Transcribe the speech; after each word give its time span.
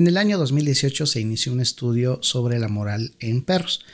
En 0.00 0.06
el 0.06 0.16
año 0.16 0.38
2018 0.38 1.04
se 1.04 1.20
inició 1.20 1.52
un 1.52 1.60
estudio 1.60 2.20
sobre 2.22 2.58
la 2.58 2.68
moral 2.68 3.12
en 3.20 3.42
perros. 3.42 3.84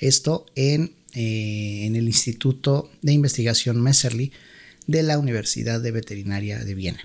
Esto 0.00 0.46
en, 0.54 0.94
eh, 1.12 1.86
en 1.86 1.96
el 1.96 2.06
Instituto 2.06 2.88
de 3.02 3.12
Investigación 3.12 3.82
Messerly 3.82 4.30
de 4.86 5.02
la 5.02 5.18
Universidad 5.18 5.80
de 5.80 5.90
Veterinaria 5.90 6.60
de 6.60 6.76
Viena. 6.76 7.00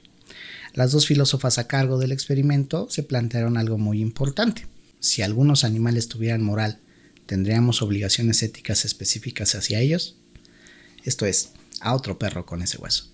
Las 0.75 0.91
dos 0.91 1.07
filósofas 1.07 1.57
a 1.57 1.65
cargo 1.65 1.97
del 1.97 2.11
experimento 2.11 2.87
se 2.91 3.01
plantearon 3.01 3.57
algo 3.57 3.79
muy 3.79 3.99
importante. 3.99 4.67
Si 4.99 5.23
algunos 5.23 5.63
animales 5.63 6.07
tuvieran 6.07 6.43
moral, 6.43 6.77
¿tendríamos 7.25 7.81
obligaciones 7.81 8.43
éticas 8.43 8.85
específicas 8.85 9.55
hacia 9.55 9.79
ellos? 9.79 10.17
Esto 11.03 11.25
es, 11.25 11.53
a 11.79 11.95
otro 11.95 12.19
perro 12.19 12.45
con 12.45 12.61
ese 12.61 12.77
hueso. 12.77 13.09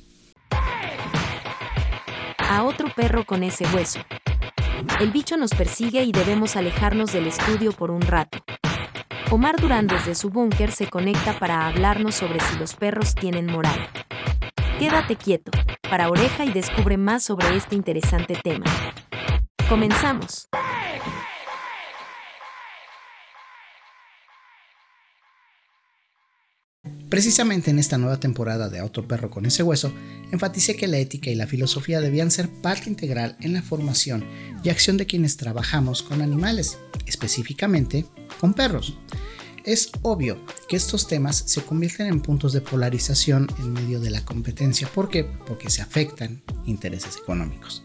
A 2.38 2.64
otro 2.66 2.94
perro 2.94 3.26
con 3.26 3.44
ese 3.44 3.64
hueso. 3.74 4.02
El 5.00 5.12
bicho 5.12 5.38
nos 5.38 5.52
persigue 5.52 6.04
y 6.04 6.12
debemos 6.12 6.56
alejarnos 6.56 7.14
del 7.14 7.28
estudio 7.28 7.72
por 7.72 7.92
un 7.92 8.02
rato. 8.02 8.40
Omar 9.30 9.56
Durán 9.62 9.86
desde 9.86 10.16
su 10.16 10.32
búnker 10.32 10.72
se 10.72 10.90
conecta 10.90 11.38
para 11.38 11.68
hablarnos 11.68 12.16
sobre 12.16 12.40
si 12.40 12.58
los 12.58 12.74
perros 12.74 13.14
tienen 13.14 13.46
moral. 13.46 13.88
Quédate 14.80 15.16
quieto, 15.16 15.52
para 15.88 16.10
oreja 16.10 16.46
y 16.46 16.52
descubre 16.52 16.98
más 16.98 17.24
sobre 17.24 17.56
este 17.56 17.76
interesante 17.76 18.36
tema. 18.44 18.66
Comenzamos. 19.70 20.50
Precisamente 27.10 27.72
en 27.72 27.80
esta 27.80 27.98
nueva 27.98 28.20
temporada 28.20 28.70
de 28.70 28.82
Otro 28.82 29.08
Perro 29.08 29.30
con 29.30 29.46
ese 29.46 29.64
hueso, 29.64 29.94
enfaticé 30.32 30.76
que 30.76 30.88
la 30.88 30.98
ética 30.98 31.30
y 31.30 31.36
la 31.36 31.48
filosofía 31.48 32.02
debían 32.02 32.32
ser 32.32 32.50
parte 32.50 32.90
integral 32.90 33.38
en 33.40 33.54
la 33.54 33.62
formación 33.62 34.26
y 34.62 34.70
acción 34.70 34.98
de 34.98 35.06
quienes 35.06 35.38
trabajamos 35.38 36.04
con 36.04 36.22
animales, 36.22 36.78
específicamente 37.06 38.06
con 38.42 38.54
perros. 38.54 38.98
Es 39.64 39.90
obvio 40.02 40.38
que 40.68 40.76
estos 40.76 41.08
temas 41.08 41.44
se 41.46 41.62
convierten 41.62 42.08
en 42.08 42.22
puntos 42.22 42.52
de 42.54 42.62
polarización 42.62 43.48
en 43.60 43.74
medio 43.74 44.00
de 44.00 44.10
la 44.10 44.24
competencia. 44.24 44.88
¿Por 44.88 45.10
qué? 45.10 45.24
Porque 45.24 45.70
se 45.70 45.82
afectan 45.82 46.42
intereses 46.66 47.18
económicos. 47.18 47.82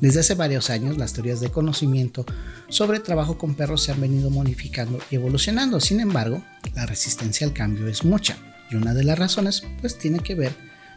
Desde 0.00 0.20
hace 0.20 0.34
varios 0.34 0.70
años 0.70 0.96
las 0.96 1.12
teorías 1.12 1.40
de 1.40 1.50
conocimiento 1.50 2.24
sobre 2.68 3.00
trabajo 3.00 3.36
con 3.36 3.54
perros 3.54 3.82
se 3.82 3.92
han 3.92 4.00
venido 4.00 4.30
modificando 4.30 4.98
y 5.10 5.16
evolucionando. 5.16 5.78
Sin 5.78 6.00
embargo, 6.00 6.42
la 6.74 6.86
resistencia 6.86 7.46
al 7.46 7.52
cambio 7.52 7.86
es 7.86 8.02
mucha 8.02 8.38
y 8.70 8.76
una 8.76 8.94
de 8.94 9.04
las 9.04 9.18
razones 9.18 9.62
pues 9.80 9.98
tiene 9.98 10.20
que 10.20 10.34
ver 10.34 10.52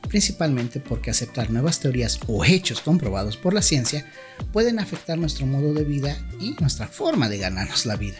principalmente 0.07 0.79
porque 0.79 1.11
aceptar 1.11 1.49
nuevas 1.49 1.79
teorías 1.79 2.19
o 2.27 2.45
hechos 2.45 2.81
comprobados 2.81 3.35
por 3.35 3.53
la 3.53 3.61
ciencia 3.61 4.05
pueden 4.51 4.79
afectar 4.79 5.17
nuestro 5.17 5.45
modo 5.45 5.73
de 5.73 5.83
vida 5.83 6.17
y 6.39 6.55
nuestra 6.61 6.87
forma 6.87 7.27
de 7.27 7.39
ganarnos 7.39 7.85
la 7.85 7.97
vida. 7.97 8.17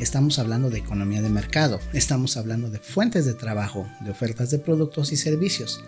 Estamos 0.00 0.38
hablando 0.38 0.70
de 0.70 0.78
economía 0.78 1.22
de 1.22 1.28
mercado, 1.28 1.78
estamos 1.92 2.36
hablando 2.36 2.70
de 2.70 2.78
fuentes 2.78 3.24
de 3.24 3.34
trabajo, 3.34 3.88
de 4.00 4.10
ofertas 4.10 4.50
de 4.50 4.58
productos 4.58 5.12
y 5.12 5.16
servicios, 5.16 5.80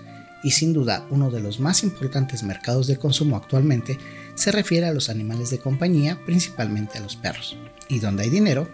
y 0.43 0.53
sin 0.53 0.73
duda 0.73 1.07
uno 1.11 1.31
de 1.31 1.41
los 1.41 1.61
más 1.61 1.83
importantes 1.83 2.43
mercados 2.43 2.87
de 2.87 2.97
consumo 2.97 3.37
actualmente 3.37 3.99
se 4.35 4.53
refiere 4.53 4.87
a 4.87 4.93
los 4.93 5.09
animales 5.09 5.51
de 5.51 5.59
compañía, 5.59 6.19
principalmente 6.25 6.99
a 6.99 7.01
los 7.01 7.17
perros. 7.17 7.57
Y 7.89 7.99
donde 7.99 8.25
hay 8.25 8.31
dinero, 8.31 8.69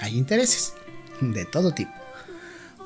hay 0.00 0.16
intereses, 0.16 0.74
de 1.20 1.44
todo 1.44 1.72
tipo. 1.72 1.92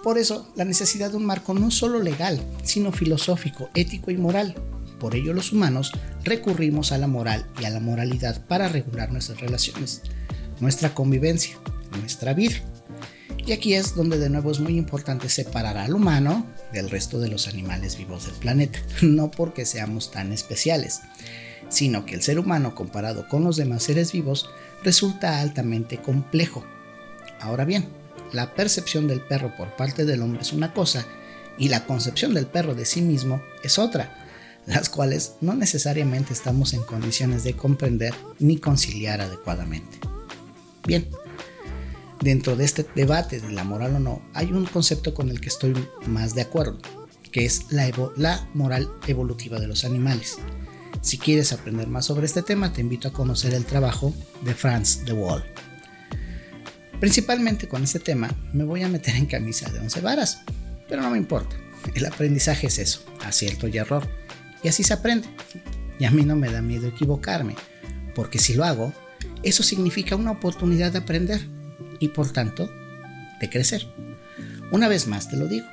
Por 0.03 0.17
eso, 0.17 0.51
la 0.57 0.65
necesidad 0.65 1.11
de 1.11 1.17
un 1.17 1.27
marco 1.27 1.53
no 1.53 1.71
solo 1.71 2.01
legal, 2.01 2.41
sino 2.63 2.93
filosófico, 2.93 3.69
ético 3.75 4.11
y 4.11 4.17
moral. 4.17 4.55
Por 4.99 5.15
ello 5.15 5.35
los 5.35 5.53
humanos 5.53 5.93
recurrimos 6.25 6.93
a 6.93 6.99
la 6.99 7.07
moral 7.07 7.47
y 7.61 7.65
a 7.65 7.71
la 7.71 7.81
moralidad 7.81 8.47
para 8.47 8.69
regular 8.69 9.13
nuestras 9.13 9.41
relaciones, 9.41 10.03
nuestra 10.61 10.95
convivencia, 10.95 11.57
nuestra 11.99 12.33
vida. 12.33 12.57
Y 13.47 13.53
aquí 13.53 13.75
es 13.75 13.95
donde 13.95 14.19
de 14.19 14.31
nuevo 14.31 14.51
es 14.51 14.61
muy 14.61 14.77
importante 14.77 15.29
separar 15.29 15.79
al 15.79 15.95
humano 15.95 16.47
del 16.73 16.91
resto 16.91 17.19
de 17.19 17.29
los 17.29 17.49
animales 17.49 17.97
vivos 17.97 18.27
del 18.27 18.35
planeta, 18.35 18.79
no 19.03 19.31
porque 19.31 19.65
seamos 19.65 20.11
tan 20.11 20.33
especiales, 20.33 21.01
sino 21.69 22.05
que 22.05 22.15
el 22.15 22.23
ser 22.23 22.39
humano 22.39 22.75
comparado 22.75 23.29
con 23.29 23.45
los 23.45 23.57
demás 23.57 23.83
seres 23.83 24.13
vivos 24.13 24.51
resulta 24.85 25.41
altamente 25.41 25.99
complejo. 25.99 26.65
Ahora 27.41 27.65
bien, 27.65 27.89
la 28.33 28.55
percepción 28.55 29.09
del 29.09 29.21
perro 29.21 29.57
por 29.57 29.75
parte 29.77 30.05
del 30.05 30.23
hombre 30.23 30.43
es 30.43 30.53
una 30.53 30.73
cosa 30.73 31.07
y 31.59 31.69
la 31.69 31.87
concepción 31.87 32.35
del 32.35 32.47
perro 32.47 32.75
de 32.75 32.85
sí 32.85 33.03
mismo 33.03 33.43
es 33.63 33.79
otra, 33.79 34.27
las 34.67 34.89
cuales 34.89 35.35
no 35.41 35.55
necesariamente 35.55 36.33
estamos 36.33 36.75
en 36.75 36.83
condiciones 36.83 37.43
de 37.43 37.55
comprender 37.55 38.15
ni 38.39 38.59
conciliar 38.59 39.21
adecuadamente. 39.21 39.99
Bien, 40.87 41.09
dentro 42.21 42.57
de 42.57 42.65
este 42.65 42.87
debate 42.95 43.41
de 43.41 43.53
la 43.53 43.65
moral 43.65 43.97
o 43.97 44.01
no, 44.01 44.23
hay 44.35 44.53
un 44.53 44.67
concepto 44.67 45.15
con 45.15 45.31
el 45.31 45.41
que 45.41 45.49
estoy 45.49 45.75
más 46.07 46.35
de 46.35 46.43
acuerdo, 46.43 46.79
que 47.33 47.45
es 47.45 47.67
la, 47.71 47.91
la 48.17 48.49
moral 48.55 48.89
evolutiva 49.07 49.59
de 49.59 49.67
los 49.67 49.85
animales. 49.85 50.39
Si 51.01 51.17
quieres 51.17 51.53
aprender 51.53 51.87
más 51.87 52.07
sobre 52.07 52.27
este 52.27 52.43
tema, 52.43 52.73
te 52.73 52.83
invito 52.83 53.09
a 53.09 53.13
conocer 53.13 53.55
el 53.55 53.65
trabajo 53.65 54.15
de 54.43 54.55
Franz 54.55 55.05
de 55.05 55.13
Waal. 55.13 55.45
Principalmente 57.01 57.67
con 57.67 57.83
este 57.83 57.99
tema 57.99 58.31
me 58.53 58.65
voy 58.65 58.83
a 58.83 58.89
meter 58.89 59.17
en 59.17 59.25
camisa 59.25 59.71
de 59.71 59.79
once 59.79 60.03
varas, 60.03 60.43
pero 60.89 61.01
no 61.01 61.11
me 61.11 61.17
importa. 61.17 61.57
El 61.95 62.05
aprendizaje 62.05 62.67
es 62.67 62.79
eso, 62.79 63.03
acierto 63.25 63.67
y 63.69 63.79
error. 63.79 64.07
Y 64.63 64.69
así 64.69 64.83
se 64.83 64.93
aprende. 64.93 65.27
Y 65.99 66.05
a 66.05 66.11
mí 66.11 66.25
no 66.25 66.37
me 66.37 66.51
da 66.51 66.61
miedo 66.61 66.89
equivocarme, 66.89 67.55
porque 68.15 68.39
si 68.39 68.53
lo 68.53 68.65
hago, 68.65 68.93
eso 69.43 69.63
significa 69.63 70.17
una 70.17 70.33
oportunidad 70.33 70.93
de 70.93 70.99
aprender 70.99 71.41
y 72.01 72.09
por 72.09 72.33
tanto 72.33 72.69
de 73.41 73.49
crecer. 73.49 73.87
Una 74.73 74.89
vez 74.89 75.07
más 75.07 75.29
te 75.29 75.37
lo 75.37 75.47
digo, 75.47 75.67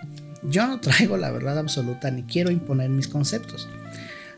yo 0.43 0.67
no 0.67 0.79
traigo 0.79 1.17
la 1.17 1.31
verdad 1.31 1.57
absoluta 1.57 2.11
ni 2.11 2.23
quiero 2.23 2.51
imponer 2.51 2.89
mis 2.89 3.07
conceptos. 3.07 3.67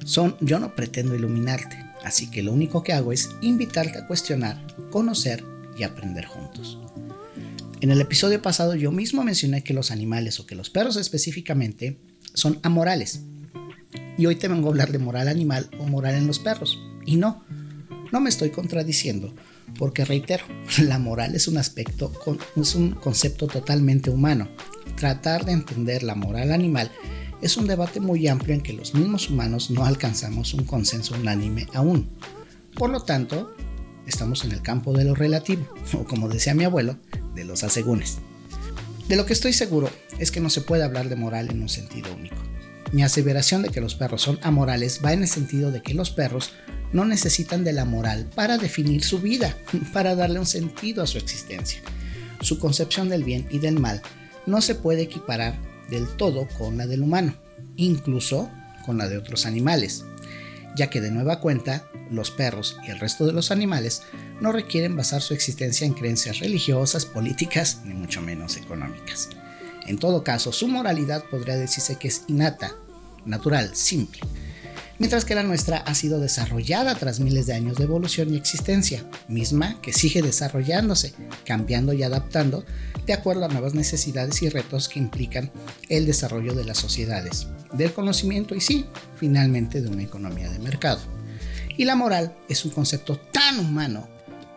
Son, 0.06 0.38
yo 0.40 0.60
no 0.60 0.76
pretendo 0.76 1.16
iluminarte, 1.16 1.84
así 2.06 2.32
que 2.32 2.44
lo 2.44 2.54
único 2.54 2.84
que 2.84 2.94
hago 2.94 3.12
es 3.12 3.30
invitarte 3.42 4.00
a 4.00 4.08
cuestionar, 4.08 4.66
conocer 4.92 5.44
y 5.78 5.84
aprender 5.84 6.26
juntos. 6.26 6.80
En 7.82 7.92
el 7.92 8.02
episodio 8.02 8.42
pasado 8.42 8.76
yo 8.76 8.92
mismo 8.92 9.24
mencioné 9.24 9.64
que 9.64 9.74
los 9.74 9.92
animales 9.92 10.40
o 10.40 10.46
que 10.46 10.56
los 10.56 10.70
perros 10.70 10.98
específicamente 10.98 11.98
son 12.34 12.60
amorales. 12.64 13.22
Y 14.18 14.26
hoy 14.26 14.36
te 14.36 14.50
vengo 14.50 14.68
a 14.68 14.72
hablar 14.72 14.92
de 14.92 15.00
moral 15.00 15.30
animal 15.30 15.70
o 15.80 15.86
moral 15.86 16.16
en 16.16 16.28
los 16.28 16.40
perros. 16.40 16.78
Y 17.06 17.16
no, 17.16 17.46
no 18.12 18.20
me 18.20 18.30
estoy 18.30 18.50
contradiciendo, 18.50 19.34
porque 19.78 20.06
reitero, 20.06 20.44
la 20.80 21.00
moral 21.00 21.36
es 21.36 21.48
un 21.48 21.58
aspecto, 21.58 22.12
es 22.56 22.76
un 22.76 22.92
concepto 22.92 23.48
totalmente 23.48 24.10
humano. 24.10 24.48
Tratar 24.96 25.46
de 25.46 25.54
entender 25.54 26.04
la 26.04 26.16
moral 26.16 26.52
animal 26.52 26.92
es 27.42 27.58
un 27.58 27.68
debate 27.68 28.00
muy 28.00 28.28
amplio 28.28 28.54
en 28.54 28.62
que 28.62 28.74
los 28.74 28.94
mismos 28.94 29.30
humanos 29.30 29.72
no 29.72 29.86
alcanzamos 29.86 30.54
un 30.54 30.66
consenso 30.66 31.16
unánime 31.16 31.68
aún. 31.74 32.10
Por 32.76 32.90
lo 32.90 33.02
tanto, 33.02 33.56
estamos 34.06 34.44
en 34.44 34.52
el 34.52 34.62
campo 34.62 34.94
de 34.94 35.06
lo 35.06 35.16
relativo, 35.16 35.66
o 35.94 36.04
como 36.04 36.28
decía 36.28 36.54
mi 36.54 36.64
abuelo, 36.64 36.98
de 37.36 37.46
los 37.46 37.64
asegúnes. 37.64 38.18
De 39.08 39.16
lo 39.16 39.26
que 39.26 39.34
estoy 39.34 39.54
seguro 39.54 39.90
es 40.20 40.32
que 40.32 40.40
no 40.40 40.50
se 40.50 40.62
puede 40.62 40.84
hablar 40.84 41.10
de 41.10 41.16
moral 41.16 41.50
en 41.50 41.62
un 41.62 41.70
sentido 41.70 42.14
único. 42.14 42.36
Mi 42.92 43.04
aseveración 43.04 43.62
de 43.62 43.70
que 43.70 43.82
los 43.82 43.96
perros 43.96 44.22
son 44.22 44.40
amorales 44.42 45.02
va 45.04 45.14
en 45.14 45.22
el 45.22 45.28
sentido 45.28 45.72
de 45.72 45.82
que 45.82 45.94
los 45.94 46.10
perros 46.10 46.52
no 46.94 47.06
necesitan 47.06 47.64
de 47.64 47.74
la 47.74 47.86
moral 47.86 48.30
para 48.36 48.58
definir 48.58 49.04
su 49.04 49.20
vida, 49.20 49.56
para 49.94 50.16
darle 50.16 50.40
un 50.40 50.46
sentido 50.46 51.04
a 51.04 51.08
su 51.08 51.18
existencia. 51.18 51.82
Su 52.42 52.60
concepción 52.60 53.10
del 53.10 53.24
bien 53.24 53.48
y 53.50 53.60
del 53.60 53.80
mal 53.80 54.02
no 54.46 54.62
se 54.62 54.76
puede 54.76 55.04
equiparar 55.04 55.60
del 55.90 56.08
todo 56.08 56.48
con 56.58 56.78
la 56.78 56.88
del 56.88 57.02
humano, 57.02 57.36
incluso 57.76 58.50
con 58.86 58.98
la 58.98 59.08
de 59.08 59.18
otros 59.18 59.46
animales 59.46 60.06
ya 60.76 60.90
que 60.90 61.02
de 61.02 61.12
nueva 61.12 61.40
cuenta, 61.40 61.84
los 62.10 62.32
perros 62.32 62.78
y 62.88 62.92
el 62.92 63.00
resto 63.00 63.26
de 63.26 63.34
los 63.34 63.52
animales 63.52 64.04
no 64.40 64.52
requieren 64.52 64.96
basar 64.96 65.22
su 65.22 65.34
existencia 65.34 65.86
en 65.86 65.94
creencias 65.94 66.40
religiosas, 66.40 67.06
políticas, 67.06 67.82
ni 67.84 67.94
mucho 67.94 68.22
menos 68.22 68.58
económicas. 68.58 69.30
En 69.88 69.98
todo 69.98 70.24
caso, 70.24 70.52
su 70.52 70.68
moralidad 70.68 71.24
podría 71.30 71.58
decirse 71.58 71.98
que 71.98 72.08
es 72.08 72.24
innata, 72.28 72.76
natural, 73.26 73.76
simple, 73.76 74.22
mientras 75.00 75.26
que 75.26 75.36
la 75.36 75.44
nuestra 75.44 75.78
ha 75.78 75.96
sido 75.96 76.20
desarrollada 76.20 76.94
tras 76.96 77.20
miles 77.20 77.48
de 77.48 77.54
años 77.54 77.78
de 77.78 77.86
evolución 77.86 78.34
y 78.34 78.38
existencia, 78.38 79.04
misma 79.28 79.82
que 79.82 79.94
sigue 79.94 80.22
desarrollándose, 80.22 81.14
cambiando 81.46 81.94
y 81.94 82.04
adaptando 82.04 82.66
de 83.06 83.14
acuerdo 83.14 83.46
a 83.46 83.48
nuevas 83.48 83.74
necesidades 83.74 84.42
y 84.44 84.50
retos 84.50 84.88
que 84.88 85.00
implican 85.00 85.52
el 85.88 86.06
desarrollo 86.06 86.54
de 86.54 86.66
las 86.66 86.78
sociedades, 86.78 87.48
del 87.74 87.94
conocimiento 87.94 88.54
y 88.54 88.62
sí, 88.62 88.86
finalmente 89.16 89.82
de 89.82 89.90
una 89.90 90.04
economía 90.04 90.50
de 90.52 90.60
mercado. 90.60 91.02
Y 91.78 91.86
la 91.86 91.96
moral 91.96 92.36
es 92.50 92.66
un 92.66 92.72
concepto 92.72 93.18
tan 93.18 93.60
humano, 93.60 94.08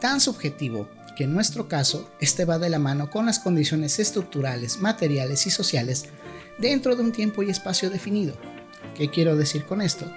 tan 0.00 0.20
subjetivo, 0.20 0.88
que 1.16 1.24
en 1.24 1.34
nuestro 1.34 1.68
caso 1.68 2.10
este 2.20 2.44
va 2.44 2.58
de 2.58 2.70
la 2.70 2.78
mano 2.78 3.10
con 3.10 3.26
las 3.26 3.38
condiciones 3.38 3.98
estructurales, 3.98 4.78
materiales 4.78 5.46
y 5.46 5.50
sociales 5.50 6.06
dentro 6.58 6.96
de 6.96 7.02
un 7.02 7.12
tiempo 7.12 7.42
y 7.42 7.50
espacio 7.50 7.90
definido. 7.90 8.34
¿Qué 8.96 9.10
quiero 9.10 9.36
decir 9.36 9.64
con 9.64 9.80
esto? 9.80 10.10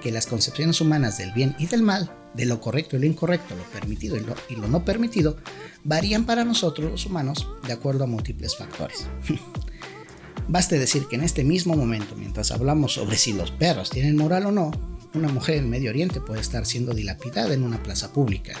que 0.00 0.12
las 0.12 0.26
concepciones 0.26 0.80
humanas 0.80 1.18
del 1.18 1.32
bien 1.32 1.54
y 1.58 1.66
del 1.66 1.82
mal 1.82 2.10
de 2.34 2.46
lo 2.46 2.60
correcto 2.60 2.96
y 2.96 3.00
lo 3.00 3.06
incorrecto, 3.06 3.54
lo 3.56 3.64
permitido 3.64 4.16
y 4.16 4.54
lo, 4.54 4.68
no 4.68 4.84
permitido, 4.84 5.38
varían 5.84 6.24
para 6.24 6.44
nosotros 6.44 6.90
los 6.90 7.06
humanos 7.06 7.48
de 7.66 7.72
acuerdo 7.72 8.04
a 8.04 8.06
múltiples 8.06 8.56
factores. 8.56 9.06
Baste 10.48 10.78
decir 10.78 11.06
que 11.08 11.16
en 11.16 11.24
este 11.24 11.44
mismo 11.44 11.74
momento, 11.74 12.14
mientras 12.16 12.52
hablamos 12.52 12.94
sobre 12.94 13.16
si 13.16 13.32
los 13.32 13.50
perros 13.50 13.90
tienen 13.90 14.16
moral 14.16 14.46
o 14.46 14.52
no, 14.52 14.70
una 15.14 15.28
mujer 15.28 15.56
en 15.56 15.70
Medio 15.70 15.90
Oriente 15.90 16.20
puede 16.20 16.40
estar 16.40 16.64
siendo 16.64 16.94
dilapidada 16.94 17.52
en 17.52 17.62
una 17.62 17.82
plaza 17.82 18.12
pública. 18.12 18.54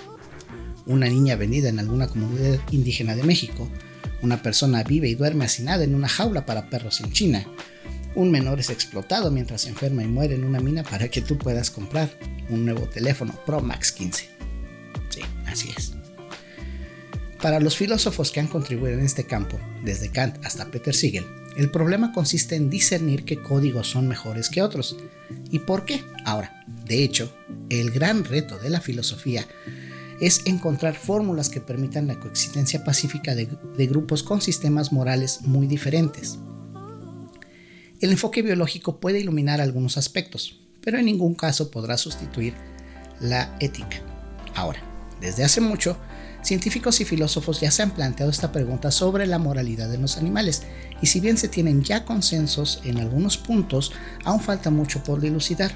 Una 0.86 1.06
niña 1.06 1.36
vendida 1.36 1.68
en 1.68 1.78
alguna 1.78 2.08
comunidad 2.08 2.58
indígena 2.70 3.14
de 3.14 3.22
México. 3.22 3.68
Una 4.22 4.42
persona 4.42 4.82
vive 4.82 5.08
y 5.08 5.14
duerme 5.14 5.44
hacinada 5.44 5.84
en 5.84 5.94
una 5.94 6.08
jaula 6.08 6.46
para 6.46 6.68
perros 6.68 7.00
en 7.00 7.12
China. 7.12 7.46
Un 8.18 8.32
menor 8.32 8.58
es 8.58 8.68
explotado 8.68 9.30
mientras 9.30 9.60
se 9.60 9.68
enferma 9.68 10.02
y 10.02 10.08
muere 10.08 10.34
en 10.34 10.42
una 10.42 10.58
mina 10.58 10.82
para 10.82 11.08
que 11.08 11.22
tú 11.22 11.38
puedas 11.38 11.70
comprar 11.70 12.10
un 12.48 12.64
nuevo 12.64 12.88
teléfono 12.88 13.32
Pro 13.46 13.60
Max 13.60 13.92
15. 13.92 14.28
Sí, 15.08 15.20
así 15.46 15.70
es. 15.76 15.92
Para 17.40 17.60
los 17.60 17.76
filósofos 17.76 18.32
que 18.32 18.40
han 18.40 18.48
contribuido 18.48 18.98
en 18.98 19.04
este 19.04 19.22
campo, 19.22 19.56
desde 19.84 20.10
Kant 20.10 20.44
hasta 20.44 20.66
Peter 20.66 20.96
Siegel, 20.96 21.26
el 21.56 21.70
problema 21.70 22.10
consiste 22.10 22.56
en 22.56 22.70
discernir 22.70 23.24
qué 23.24 23.40
códigos 23.40 23.86
son 23.86 24.08
mejores 24.08 24.48
que 24.48 24.62
otros. 24.62 24.96
¿Y 25.52 25.60
por 25.60 25.84
qué? 25.84 26.02
Ahora, 26.24 26.64
de 26.86 27.04
hecho, 27.04 27.32
el 27.70 27.92
gran 27.92 28.24
reto 28.24 28.58
de 28.58 28.70
la 28.70 28.80
filosofía 28.80 29.46
es 30.20 30.42
encontrar 30.44 30.96
fórmulas 30.96 31.50
que 31.50 31.60
permitan 31.60 32.08
la 32.08 32.18
coexistencia 32.18 32.82
pacífica 32.82 33.36
de, 33.36 33.46
grupos 33.86 34.24
con 34.24 34.40
sistemas 34.42 34.90
morales 34.90 35.42
muy 35.42 35.68
diferentes. 35.68 36.40
El 38.00 38.12
enfoque 38.12 38.42
biológico 38.42 39.00
puede 39.00 39.18
iluminar 39.18 39.60
algunos 39.60 39.98
aspectos, 39.98 40.60
pero 40.80 40.98
en 40.98 41.06
ningún 41.06 41.34
caso 41.34 41.68
podrá 41.72 41.98
sustituir 41.98 42.54
la 43.20 43.56
ética. 43.58 44.00
Ahora, 44.54 44.80
desde 45.20 45.42
hace 45.42 45.60
mucho, 45.60 45.96
científicos 46.40 47.00
y 47.00 47.04
filósofos 47.04 47.60
ya 47.60 47.72
se 47.72 47.82
han 47.82 47.90
planteado 47.90 48.30
esta 48.30 48.52
pregunta 48.52 48.92
sobre 48.92 49.26
la 49.26 49.40
moralidad 49.40 49.88
de 49.88 49.98
los 49.98 50.16
animales, 50.16 50.62
y 51.02 51.06
si 51.06 51.18
bien 51.18 51.36
se 51.36 51.48
tienen 51.48 51.82
ya 51.82 52.04
consensos 52.04 52.80
en 52.84 52.98
algunos 52.98 53.36
puntos, 53.36 53.90
aún 54.22 54.40
falta 54.40 54.70
mucho 54.70 55.02
por 55.02 55.20
dilucidar. 55.20 55.72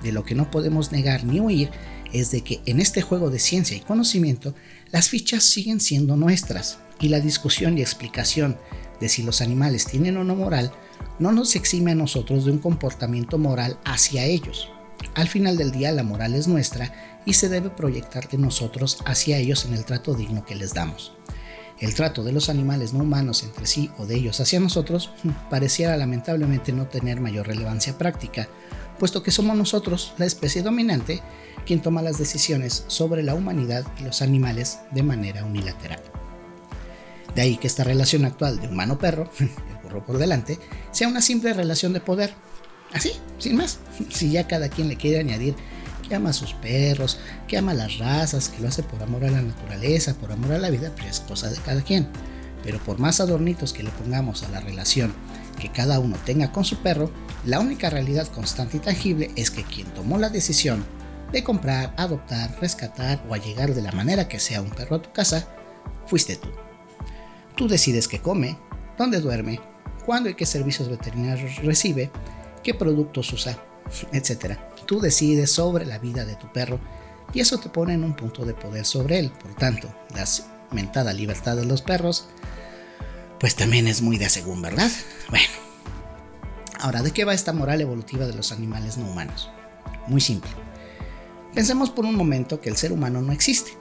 De 0.00 0.12
lo 0.12 0.24
que 0.24 0.36
no 0.36 0.52
podemos 0.52 0.92
negar 0.92 1.24
ni 1.24 1.40
huir 1.40 1.70
es 2.12 2.30
de 2.30 2.42
que 2.42 2.60
en 2.66 2.78
este 2.78 3.02
juego 3.02 3.30
de 3.30 3.40
ciencia 3.40 3.76
y 3.76 3.80
conocimiento, 3.80 4.54
las 4.92 5.08
fichas 5.08 5.42
siguen 5.42 5.80
siendo 5.80 6.14
nuestras, 6.14 6.78
y 7.00 7.08
la 7.08 7.18
discusión 7.18 7.76
y 7.78 7.80
explicación 7.80 8.58
de 9.00 9.08
si 9.08 9.24
los 9.24 9.40
animales 9.40 9.86
tienen 9.86 10.16
o 10.18 10.22
no 10.22 10.36
moral 10.36 10.72
no 11.18 11.32
nos 11.32 11.56
exime 11.56 11.92
a 11.92 11.96
nosotros 11.96 12.44
de 12.44 12.52
un 12.52 12.58
comportamiento 12.58 13.38
moral 13.38 13.78
hacia 13.84 14.24
ellos. 14.24 14.70
Al 15.14 15.28
final 15.28 15.56
del 15.56 15.70
día 15.70 15.92
la 15.92 16.02
moral 16.02 16.34
es 16.34 16.48
nuestra 16.48 16.92
y 17.24 17.34
se 17.34 17.48
debe 17.48 17.70
proyectar 17.70 18.28
de 18.28 18.38
nosotros 18.38 18.98
hacia 19.04 19.38
ellos 19.38 19.64
en 19.64 19.74
el 19.74 19.84
trato 19.84 20.14
digno 20.14 20.44
que 20.44 20.54
les 20.54 20.74
damos. 20.74 21.12
El 21.80 21.94
trato 21.94 22.22
de 22.22 22.32
los 22.32 22.48
animales 22.48 22.92
no 22.92 23.02
humanos 23.02 23.42
entre 23.42 23.66
sí 23.66 23.90
o 23.98 24.06
de 24.06 24.14
ellos 24.14 24.40
hacia 24.40 24.60
nosotros 24.60 25.10
hmm, 25.22 25.30
pareciera 25.50 25.96
lamentablemente 25.96 26.72
no 26.72 26.86
tener 26.86 27.20
mayor 27.20 27.46
relevancia 27.46 27.98
práctica, 27.98 28.48
puesto 28.98 29.22
que 29.22 29.32
somos 29.32 29.56
nosotros, 29.56 30.14
la 30.16 30.24
especie 30.24 30.62
dominante, 30.62 31.20
quien 31.66 31.82
toma 31.82 32.02
las 32.02 32.18
decisiones 32.18 32.84
sobre 32.86 33.22
la 33.22 33.34
humanidad 33.34 33.84
y 33.98 34.04
los 34.04 34.22
animales 34.22 34.78
de 34.92 35.02
manera 35.02 35.44
unilateral. 35.44 36.00
De 37.34 37.42
ahí 37.42 37.56
que 37.56 37.66
esta 37.66 37.82
relación 37.82 38.24
actual 38.24 38.60
de 38.60 38.68
humano-perro, 38.68 39.28
por 40.02 40.18
delante, 40.18 40.58
sea 40.90 41.08
una 41.08 41.20
simple 41.20 41.52
relación 41.52 41.92
de 41.92 42.00
poder. 42.00 42.32
Así, 42.92 43.12
sin 43.38 43.56
más. 43.56 43.78
Si 44.10 44.30
ya 44.30 44.46
cada 44.46 44.68
quien 44.68 44.88
le 44.88 44.96
quiere 44.96 45.20
añadir 45.20 45.54
que 46.08 46.14
ama 46.14 46.30
a 46.30 46.34
sus 46.34 46.54
perros, 46.54 47.18
que 47.48 47.56
ama 47.56 47.72
a 47.72 47.74
las 47.74 47.98
razas, 47.98 48.48
que 48.48 48.60
lo 48.60 48.68
hace 48.68 48.82
por 48.82 49.02
amor 49.02 49.24
a 49.24 49.30
la 49.30 49.42
naturaleza, 49.42 50.14
por 50.14 50.32
amor 50.32 50.52
a 50.52 50.58
la 50.58 50.70
vida, 50.70 50.92
pues 50.94 51.06
es 51.06 51.20
cosa 51.20 51.50
de 51.50 51.56
cada 51.56 51.82
quien. 51.82 52.08
Pero 52.62 52.78
por 52.78 52.98
más 52.98 53.20
adornitos 53.20 53.72
que 53.72 53.82
le 53.82 53.90
pongamos 53.90 54.42
a 54.42 54.48
la 54.48 54.60
relación 54.60 55.12
que 55.60 55.70
cada 55.70 56.00
uno 56.00 56.16
tenga 56.24 56.52
con 56.52 56.64
su 56.64 56.78
perro, 56.78 57.10
la 57.44 57.60
única 57.60 57.90
realidad 57.90 58.26
constante 58.28 58.78
y 58.78 58.80
tangible 58.80 59.30
es 59.36 59.50
que 59.50 59.64
quien 59.64 59.86
tomó 59.88 60.18
la 60.18 60.30
decisión 60.30 60.84
de 61.32 61.42
comprar, 61.42 61.94
adoptar, 61.96 62.56
rescatar 62.60 63.22
o 63.28 63.34
allegar 63.34 63.74
de 63.74 63.82
la 63.82 63.92
manera 63.92 64.28
que 64.28 64.40
sea 64.40 64.62
un 64.62 64.70
perro 64.70 64.96
a 64.96 65.02
tu 65.02 65.12
casa, 65.12 65.46
fuiste 66.06 66.36
tú. 66.36 66.48
Tú 67.56 67.68
decides 67.68 68.08
qué 68.08 68.20
come, 68.20 68.58
dónde 68.98 69.20
duerme, 69.20 69.60
cuándo 70.04 70.28
y 70.28 70.34
qué 70.34 70.46
servicios 70.46 70.88
veterinarios 70.88 71.56
recibe, 71.56 72.10
qué 72.62 72.74
productos 72.74 73.32
usa, 73.32 73.58
etc. 74.12 74.58
Tú 74.86 75.00
decides 75.00 75.50
sobre 75.50 75.86
la 75.86 75.98
vida 75.98 76.24
de 76.24 76.36
tu 76.36 76.52
perro 76.52 76.78
y 77.32 77.40
eso 77.40 77.58
te 77.58 77.68
pone 77.68 77.94
en 77.94 78.04
un 78.04 78.14
punto 78.14 78.44
de 78.44 78.54
poder 78.54 78.84
sobre 78.84 79.18
él. 79.18 79.30
Por 79.30 79.54
tanto, 79.54 79.88
la 80.14 80.24
mentada 80.70 81.12
libertad 81.12 81.56
de 81.56 81.64
los 81.64 81.82
perros, 81.82 82.26
pues 83.40 83.54
también 83.56 83.88
es 83.88 84.02
muy 84.02 84.18
de 84.18 84.28
según, 84.28 84.62
¿verdad? 84.62 84.90
Bueno. 85.30 85.44
Ahora, 86.80 87.02
¿de 87.02 87.12
qué 87.12 87.24
va 87.24 87.32
esta 87.32 87.52
moral 87.52 87.80
evolutiva 87.80 88.26
de 88.26 88.34
los 88.34 88.52
animales 88.52 88.98
no 88.98 89.06
humanos? 89.06 89.48
Muy 90.06 90.20
simple. 90.20 90.50
Pensemos 91.54 91.88
por 91.88 92.04
un 92.04 92.14
momento 92.14 92.60
que 92.60 92.68
el 92.68 92.76
ser 92.76 92.92
humano 92.92 93.22
no 93.22 93.32
existe. 93.32 93.72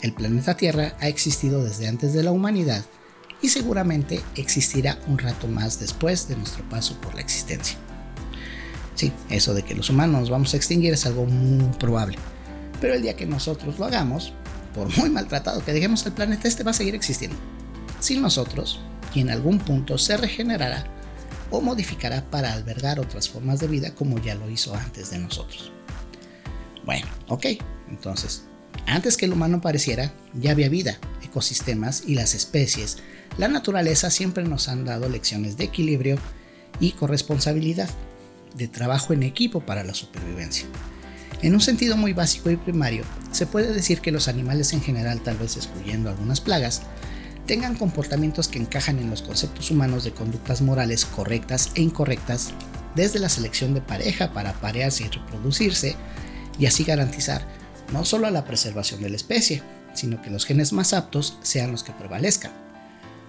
El 0.00 0.12
planeta 0.12 0.56
Tierra 0.56 0.96
ha 1.00 1.08
existido 1.08 1.62
desde 1.62 1.86
antes 1.86 2.12
de 2.14 2.22
la 2.22 2.32
humanidad 2.32 2.84
y 3.42 3.48
seguramente 3.48 4.20
existirá 4.36 4.98
un 5.06 5.18
rato 5.18 5.46
más 5.46 5.78
después 5.80 6.28
de 6.28 6.36
nuestro 6.36 6.68
paso 6.68 7.00
por 7.00 7.14
la 7.14 7.20
existencia. 7.20 7.78
Sí, 8.94 9.12
eso 9.30 9.54
de 9.54 9.62
que 9.62 9.74
los 9.74 9.90
humanos 9.90 10.20
nos 10.22 10.30
vamos 10.30 10.54
a 10.54 10.56
extinguir 10.56 10.92
es 10.92 11.06
algo 11.06 11.24
muy 11.24 11.72
probable. 11.78 12.18
Pero 12.80 12.94
el 12.94 13.02
día 13.02 13.16
que 13.16 13.26
nosotros 13.26 13.78
lo 13.78 13.84
hagamos, 13.84 14.32
por 14.74 14.96
muy 14.98 15.10
maltratado 15.10 15.64
que 15.64 15.72
dejemos 15.72 16.04
el 16.06 16.12
planeta, 16.12 16.48
este 16.48 16.64
va 16.64 16.72
a 16.72 16.74
seguir 16.74 16.94
existiendo. 16.94 17.36
Sin 18.00 18.22
nosotros, 18.22 18.80
y 19.14 19.20
en 19.20 19.30
algún 19.30 19.58
punto 19.58 19.98
se 19.98 20.16
regenerará 20.16 20.84
o 21.50 21.60
modificará 21.60 22.24
para 22.30 22.52
albergar 22.52 23.00
otras 23.00 23.28
formas 23.28 23.60
de 23.60 23.68
vida 23.68 23.94
como 23.94 24.18
ya 24.18 24.34
lo 24.34 24.50
hizo 24.50 24.74
antes 24.74 25.10
de 25.10 25.18
nosotros. 25.18 25.72
Bueno, 26.84 27.06
ok, 27.28 27.46
entonces, 27.90 28.44
antes 28.86 29.16
que 29.16 29.26
el 29.26 29.32
humano 29.32 29.58
apareciera, 29.58 30.12
ya 30.34 30.52
había 30.52 30.68
vida, 30.68 30.98
ecosistemas 31.22 32.04
y 32.06 32.14
las 32.14 32.34
especies. 32.34 32.98
La 33.38 33.46
naturaleza 33.46 34.10
siempre 34.10 34.42
nos 34.42 34.68
han 34.68 34.84
dado 34.84 35.08
lecciones 35.08 35.56
de 35.56 35.64
equilibrio 35.64 36.18
y 36.80 36.90
corresponsabilidad 36.92 37.88
de 38.56 38.66
trabajo 38.66 39.12
en 39.12 39.22
equipo 39.22 39.60
para 39.60 39.84
la 39.84 39.94
supervivencia. 39.94 40.66
En 41.40 41.54
un 41.54 41.60
sentido 41.60 41.96
muy 41.96 42.12
básico 42.12 42.50
y 42.50 42.56
primario, 42.56 43.04
se 43.30 43.46
puede 43.46 43.72
decir 43.72 44.00
que 44.00 44.10
los 44.10 44.26
animales 44.26 44.72
en 44.72 44.82
general, 44.82 45.20
tal 45.20 45.36
vez 45.36 45.56
excluyendo 45.56 46.10
algunas 46.10 46.40
plagas, 46.40 46.82
tengan 47.46 47.76
comportamientos 47.76 48.48
que 48.48 48.58
encajan 48.58 48.98
en 48.98 49.08
los 49.08 49.22
conceptos 49.22 49.70
humanos 49.70 50.02
de 50.02 50.10
conductas 50.10 50.60
morales 50.60 51.04
correctas 51.04 51.70
e 51.76 51.82
incorrectas, 51.82 52.50
desde 52.96 53.20
la 53.20 53.28
selección 53.28 53.72
de 53.72 53.80
pareja 53.80 54.32
para 54.32 54.52
parearse 54.54 55.04
y 55.04 55.08
reproducirse, 55.10 55.94
y 56.58 56.66
así 56.66 56.82
garantizar 56.82 57.46
no 57.92 58.04
solo 58.04 58.28
la 58.30 58.44
preservación 58.44 59.00
de 59.00 59.10
la 59.10 59.16
especie, 59.16 59.62
sino 59.94 60.20
que 60.20 60.30
los 60.30 60.44
genes 60.44 60.72
más 60.72 60.92
aptos 60.92 61.38
sean 61.42 61.70
los 61.70 61.84
que 61.84 61.92
prevalezcan. 61.92 62.67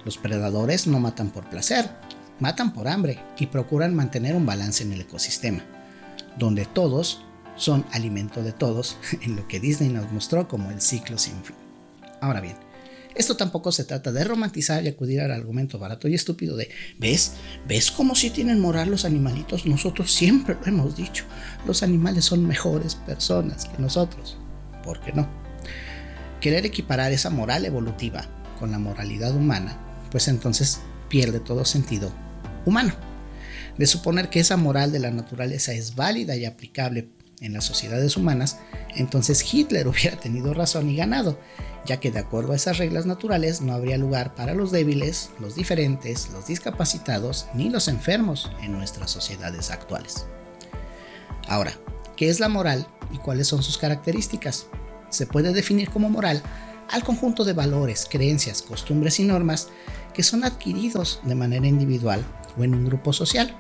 Los 0.06 0.18
predadores 0.18 0.88
no 0.88 1.00
matan 1.00 1.29
por 1.29 1.50
placer, 1.50 1.89
matan 2.39 2.74
por 2.74 2.88
hambre 2.88 3.20
y 3.38 3.48
procuran 3.48 3.96
mantener 3.96 4.36
un 4.36 4.46
balance 4.46 4.84
en 4.84 4.94
el 4.94 5.01
ecosistema, 5.01 5.63
donde 6.38 6.65
todos 6.65 7.22
son 7.56 7.86
alimento 7.91 8.41
de 8.41 8.53
todos, 8.53 8.98
en 9.22 9.36
lo 9.36 9.48
que 9.48 9.60
Disney 9.60 9.89
nos 9.89 10.12
mostró 10.12 10.48
como 10.48 10.72
el 10.72 10.82
ciclo 10.82 11.18
sin 11.18 11.44
fin. 11.44 11.56
Ahora 12.22 12.41
bien, 12.41 12.56
esto 13.15 13.36
tampoco 13.36 13.72
se 13.72 13.84
trata 13.84 14.12
de 14.12 14.24
romantizar 14.24 14.84
y 14.84 14.88
acudir 14.88 15.20
al 15.20 15.32
argumento 15.32 15.77
barato 15.77 16.08
y 16.08 16.15
estúpido 16.15 16.56
de, 16.56 16.70
¿ves? 16.98 17.34
¿Ves 17.68 17.91
cómo 17.91 18.15
si 18.15 18.29
tienen 18.29 18.62
moral 18.62 18.89
los 18.89 19.03
animalitos? 19.03 19.65
Nosotros 19.65 20.12
siempre 20.12 20.56
lo 20.56 20.65
hemos 20.65 20.96
dicho, 20.96 21.25
los 21.65 21.84
animales 21.84 22.25
son 22.25 22.48
mejores 22.48 22.96
personas 22.96 23.65
que 23.65 23.82
nosotros. 23.82 24.38
¿Por 24.84 25.01
qué 25.01 25.12
no? 25.12 25.27
Querer 26.39 26.65
equiparar 26.65 27.12
esa 27.12 27.29
moral 27.29 27.65
evolutiva 27.65 28.25
con 28.58 28.72
la 28.72 28.79
moralidad 28.79 29.36
humana, 29.36 29.77
pues 30.12 30.28
entonces 30.28 30.80
pierde 31.10 31.39
todo 31.39 31.66
sentido 31.66 32.12
humano. 32.66 32.94
De 33.78 33.88
suponer 33.88 34.30
que 34.30 34.39
esa 34.39 34.58
moral 34.58 34.92
de 34.92 35.00
la 35.00 35.12
naturaleza 35.12 35.74
es 35.74 35.96
válida 35.96 36.36
y 36.36 36.46
aplicable 36.46 37.10
en 37.42 37.54
las 37.54 37.63
sociedades 37.63 38.18
humanas, 38.18 38.60
entonces 38.96 39.54
Hitler 39.54 39.88
hubiera 39.88 40.20
tenido 40.20 40.54
razón 40.54 40.89
y 40.89 40.96
ganado, 40.96 41.39
ya 41.86 42.00
que 42.00 42.12
de 42.12 42.20
acuerdo 42.20 42.51
a 42.51 42.56
esas 42.56 42.78
reglas 42.78 43.06
naturales 43.06 43.62
no 43.62 43.74
habría 43.74 43.98
lugar 43.98 44.36
para 44.36 44.54
los 44.54 44.72
débiles, 44.72 45.30
los 45.39 45.56
diferentes, 45.56 46.30
los 46.32 46.48
discapacitados 46.48 47.48
ni 47.54 47.70
los 47.70 47.88
enfermos 47.88 48.51
en 48.62 48.74
nuestras 48.74 49.12
sociedades 49.12 49.72
actuales. 49.72 50.25
Ahora, 51.48 51.74
¿qué 52.16 52.30
es 52.30 52.39
la 52.39 52.50
moral 52.50 52.88
y 53.12 53.18
cuáles 53.18 53.48
son 53.48 53.63
sus 53.63 53.78
características? 53.78 54.68
Se 55.10 55.25
puede 55.25 55.54
definir 55.54 55.89
como 55.89 56.10
moral 56.10 56.44
al 56.89 57.03
conjunto 57.03 57.46
de 57.46 57.53
valores, 57.53 58.08
creencias, 58.10 58.62
costumbres 58.62 59.19
y 59.19 59.24
normas 59.24 59.69
que 60.13 60.24
son 60.24 60.43
adquiridos 60.43 61.22
de 61.24 61.36
manera 61.36 61.67
individual 61.67 62.24
o 62.58 62.63
en 62.63 62.74
un 62.74 62.86
grupo 62.86 63.13
social. 63.13 63.55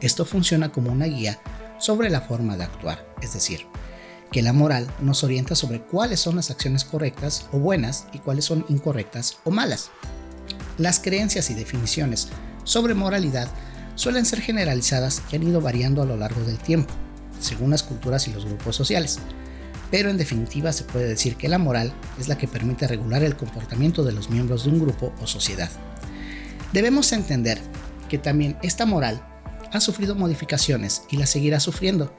Esto 0.00 0.24
funciona 0.24 0.70
como 0.70 0.92
una 0.92 1.06
guía 1.06 1.40
sobre 1.78 2.10
la 2.10 2.20
forma 2.20 2.56
de 2.56 2.64
actuar, 2.64 3.06
es 3.22 3.32
decir, 3.32 3.66
que 4.30 4.42
la 4.42 4.52
moral 4.52 4.86
nos 5.00 5.24
orienta 5.24 5.54
sobre 5.54 5.82
cuáles 5.82 6.20
son 6.20 6.36
las 6.36 6.50
acciones 6.50 6.84
correctas 6.84 7.48
o 7.52 7.58
buenas 7.58 8.06
y 8.12 8.18
cuáles 8.18 8.44
son 8.44 8.64
incorrectas 8.68 9.38
o 9.44 9.50
malas. 9.50 9.90
Las 10.78 11.00
creencias 11.00 11.50
y 11.50 11.54
definiciones 11.54 12.28
sobre 12.64 12.94
moralidad 12.94 13.48
suelen 13.94 14.26
ser 14.26 14.40
generalizadas 14.40 15.22
y 15.30 15.36
han 15.36 15.44
ido 15.44 15.60
variando 15.60 16.02
a 16.02 16.06
lo 16.06 16.16
largo 16.16 16.42
del 16.42 16.58
tiempo, 16.58 16.92
según 17.40 17.70
las 17.70 17.82
culturas 17.82 18.28
y 18.28 18.32
los 18.32 18.44
grupos 18.44 18.76
sociales. 18.76 19.18
Pero 19.90 20.10
en 20.10 20.16
definitiva 20.16 20.72
se 20.72 20.84
puede 20.84 21.06
decir 21.06 21.36
que 21.36 21.48
la 21.48 21.58
moral 21.58 21.92
es 22.18 22.28
la 22.28 22.38
que 22.38 22.48
permite 22.48 22.88
regular 22.88 23.22
el 23.22 23.36
comportamiento 23.36 24.02
de 24.02 24.12
los 24.12 24.30
miembros 24.30 24.64
de 24.64 24.70
un 24.70 24.80
grupo 24.80 25.12
o 25.22 25.26
sociedad. 25.26 25.70
Debemos 26.72 27.12
entender 27.12 27.60
que 28.08 28.18
también 28.18 28.56
esta 28.62 28.86
moral 28.86 29.24
ha 29.72 29.80
sufrido 29.80 30.14
modificaciones 30.14 31.04
y 31.10 31.16
la 31.16 31.26
seguirá 31.26 31.60
sufriendo, 31.60 32.12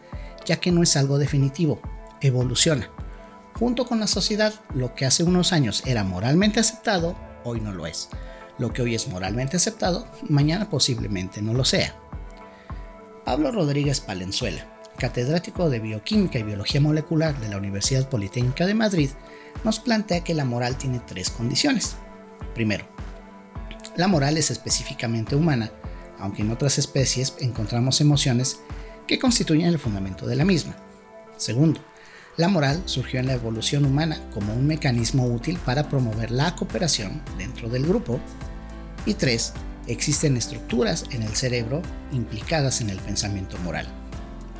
ya 0.45 0.57
que 0.57 0.71
no 0.71 0.83
es 0.83 0.95
algo 0.95 1.17
definitivo, 1.17 1.81
evoluciona. 2.21 2.89
Junto 3.59 3.85
con 3.85 3.99
la 3.99 4.07
sociedad, 4.07 4.53
lo 4.73 4.93
que 4.93 5.05
hace 5.05 5.23
unos 5.23 5.51
años 5.51 5.83
era 5.85 6.03
moralmente 6.03 6.59
aceptado, 6.59 7.17
hoy 7.43 7.59
no 7.59 7.73
lo 7.73 7.87
es. 7.87 8.09
Lo 8.57 8.71
que 8.71 8.81
hoy 8.81 8.95
es 8.95 9.07
moralmente 9.07 9.57
aceptado, 9.57 10.07
mañana 10.29 10.69
posiblemente 10.69 11.41
no 11.41 11.53
lo 11.53 11.65
sea. 11.65 11.95
Pablo 13.25 13.51
Rodríguez 13.51 13.99
Palenzuela, 13.99 14.76
catedrático 14.97 15.69
de 15.69 15.79
Bioquímica 15.79 16.39
y 16.39 16.43
Biología 16.43 16.81
Molecular 16.81 17.39
de 17.39 17.49
la 17.49 17.57
Universidad 17.57 18.09
Politécnica 18.09 18.65
de 18.65 18.73
Madrid, 18.73 19.09
nos 19.63 19.79
plantea 19.79 20.23
que 20.23 20.33
la 20.33 20.45
moral 20.45 20.77
tiene 20.77 20.99
tres 20.99 21.29
condiciones. 21.29 21.95
Primero, 22.53 22.85
la 23.95 24.07
moral 24.07 24.37
es 24.37 24.51
específicamente 24.51 25.35
humana, 25.35 25.71
aunque 26.19 26.41
en 26.41 26.51
otras 26.51 26.77
especies 26.77 27.35
encontramos 27.39 28.01
emociones 28.01 28.59
que 29.07 29.19
constituyen 29.19 29.67
el 29.67 29.79
fundamento 29.79 30.27
de 30.27 30.35
la 30.35 30.45
misma. 30.45 30.75
Segundo, 31.37 31.79
la 32.35 32.47
moral 32.47 32.83
surgió 32.85 33.19
en 33.19 33.27
la 33.27 33.33
evolución 33.33 33.85
humana 33.85 34.21
como 34.33 34.53
un 34.53 34.67
mecanismo 34.67 35.25
útil 35.25 35.57
para 35.65 35.89
promover 35.89 36.29
la 36.29 36.55
cooperación 36.55 37.21
dentro 37.37 37.69
del 37.69 37.87
grupo 37.87 38.19
y 39.05 39.15
tres, 39.15 39.53
existen 39.87 40.37
estructuras 40.37 41.05
en 41.11 41.23
el 41.23 41.35
cerebro 41.35 41.81
implicadas 42.11 42.81
en 42.81 42.89
el 42.89 42.99
pensamiento 42.99 43.57
moral. 43.59 43.87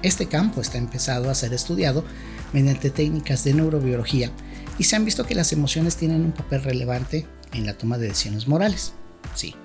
Este 0.04 0.28
campo 0.28 0.62
está 0.62 0.78
empezado 0.78 1.30
a 1.30 1.36
ser 1.36 1.54
estudiado 1.54 2.06
mediante 2.54 2.90
técnicas 2.90 3.44
de 3.44 3.54
neurobiología 3.54 4.32
y 4.78 4.84
se 4.84 4.96
han 4.96 5.06
visto 5.06 5.26
que 5.26 5.36
las 5.36 5.52
emociones 5.54 5.98
tienen 5.98 6.24
un 6.24 6.32
papel 6.32 6.64
relevante 6.64 7.26
en 7.54 7.66
la 7.66 7.78
toma 7.78 7.98
de 7.98 8.08
decisiones 8.08 8.48
morales. 8.48 8.94
Sí, 9.34 9.56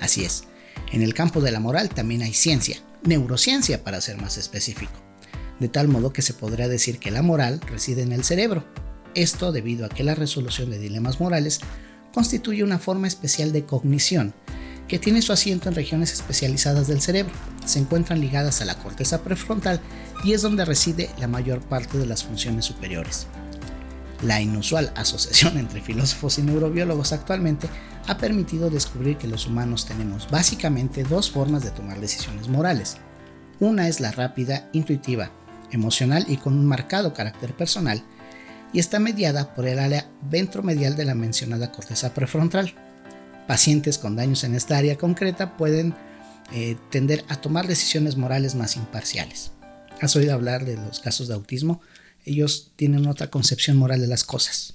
así 0.00 0.24
es. 0.24 0.44
En 0.92 1.02
el 1.02 1.14
campo 1.14 1.40
de 1.40 1.52
la 1.52 1.60
moral 1.60 1.90
también 1.90 2.22
hay 2.22 2.34
ciencia, 2.34 2.78
neurociencia 3.04 3.84
para 3.84 4.00
ser 4.00 4.16
más 4.16 4.36
específico, 4.36 4.92
de 5.60 5.68
tal 5.68 5.88
modo 5.88 6.12
que 6.12 6.22
se 6.22 6.34
podría 6.34 6.68
decir 6.68 6.98
que 6.98 7.10
la 7.10 7.22
moral 7.22 7.60
reside 7.60 8.02
en 8.02 8.12
el 8.12 8.24
cerebro. 8.24 8.64
Esto 9.14 9.52
debido 9.52 9.86
a 9.86 9.88
que 9.88 10.04
la 10.04 10.14
resolución 10.14 10.70
de 10.70 10.78
dilemas 10.78 11.20
morales 11.20 11.60
constituye 12.12 12.64
una 12.64 12.78
forma 12.78 13.06
especial 13.06 13.52
de 13.52 13.64
cognición 13.64 14.34
que 14.88 14.98
tiene 14.98 15.22
su 15.22 15.32
asiento 15.32 15.68
en 15.68 15.74
regiones 15.74 16.12
especializadas 16.12 16.88
del 16.88 17.00
cerebro. 17.00 17.34
Se 17.64 17.78
encuentran 17.78 18.20
ligadas 18.20 18.62
a 18.62 18.64
la 18.64 18.74
corteza 18.74 19.22
prefrontal 19.22 19.80
y 20.24 20.32
es 20.32 20.42
donde 20.42 20.64
reside 20.64 21.10
la 21.18 21.28
mayor 21.28 21.60
parte 21.60 21.98
de 21.98 22.06
las 22.06 22.24
funciones 22.24 22.64
superiores. 22.64 23.26
La 24.22 24.40
inusual 24.40 24.92
asociación 24.96 25.58
entre 25.58 25.82
filósofos 25.82 26.38
y 26.38 26.42
neurobiólogos 26.42 27.12
actualmente 27.12 27.68
ha 28.06 28.16
permitido 28.16 28.70
descubrir 28.70 29.18
que 29.18 29.28
los 29.28 29.46
humanos 29.46 29.86
tenemos 29.86 30.30
básicamente 30.30 31.04
dos 31.04 31.30
formas 31.30 31.62
de 31.62 31.70
tomar 31.70 32.00
decisiones 32.00 32.48
morales. 32.48 32.96
Una 33.60 33.88
es 33.88 34.00
la 34.00 34.10
rápida, 34.10 34.70
intuitiva, 34.72 35.30
emocional 35.70 36.24
y 36.28 36.38
con 36.38 36.54
un 36.54 36.64
marcado 36.64 37.12
carácter 37.12 37.54
personal, 37.54 38.02
y 38.72 38.78
está 38.80 38.98
mediada 38.98 39.54
por 39.54 39.66
el 39.66 39.78
área 39.78 40.10
ventromedial 40.22 40.96
de 40.96 41.04
la 41.04 41.14
mencionada 41.14 41.72
corteza 41.72 42.14
prefrontal. 42.14 42.74
Pacientes 43.48 43.96
con 43.96 44.14
daños 44.14 44.44
en 44.44 44.54
esta 44.54 44.76
área 44.76 44.98
concreta 44.98 45.56
pueden 45.56 45.94
eh, 46.52 46.76
tender 46.90 47.24
a 47.28 47.40
tomar 47.40 47.66
decisiones 47.66 48.18
morales 48.18 48.54
más 48.54 48.76
imparciales. 48.76 49.52
¿Has 50.02 50.14
oído 50.16 50.34
hablar 50.34 50.66
de 50.66 50.76
los 50.76 51.00
casos 51.00 51.28
de 51.28 51.34
autismo? 51.34 51.80
Ellos 52.26 52.72
tienen 52.76 53.06
otra 53.06 53.30
concepción 53.30 53.78
moral 53.78 54.02
de 54.02 54.06
las 54.06 54.22
cosas. 54.22 54.74